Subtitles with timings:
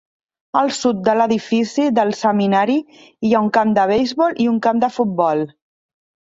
[0.61, 2.79] Al sud de l'edifici del seminari
[3.29, 5.49] hi ha un camp de beisbol i un camp de futbol.